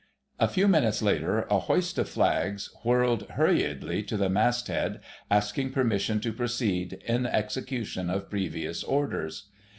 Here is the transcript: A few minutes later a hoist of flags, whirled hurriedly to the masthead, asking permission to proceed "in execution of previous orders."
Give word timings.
A 0.39 0.47
few 0.47 0.67
minutes 0.67 1.03
later 1.03 1.43
a 1.51 1.59
hoist 1.59 1.99
of 1.99 2.09
flags, 2.09 2.73
whirled 2.83 3.29
hurriedly 3.33 4.01
to 4.07 4.17
the 4.17 4.31
masthead, 4.31 4.99
asking 5.29 5.73
permission 5.73 6.19
to 6.21 6.33
proceed 6.33 6.93
"in 7.05 7.27
execution 7.27 8.09
of 8.09 8.27
previous 8.27 8.83
orders." 8.83 9.49